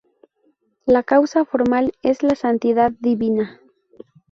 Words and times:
La 0.87 1.03
"causa 1.03 1.45
formal" 1.45 1.93
es 2.01 2.23
la 2.23 2.33
santidad 2.33 2.91
divina. 3.01 3.59